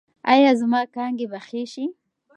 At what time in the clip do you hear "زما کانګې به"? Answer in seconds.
0.59-1.39